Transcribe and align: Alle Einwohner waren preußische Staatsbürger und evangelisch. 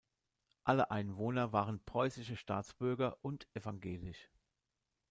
Alle 0.63 0.89
Einwohner 0.89 1.53
waren 1.53 1.79
preußische 1.85 2.35
Staatsbürger 2.35 3.19
und 3.21 3.47
evangelisch. 3.53 4.31